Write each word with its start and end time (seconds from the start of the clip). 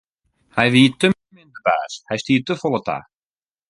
Hy 0.55 0.65
wie 0.73 0.95
te 0.99 1.07
min 1.35 1.49
de 1.53 1.59
baas, 1.69 1.93
hy 2.09 2.15
stie 2.23 2.43
te 2.49 2.53
folle 2.63 2.81
ta. 2.87 2.97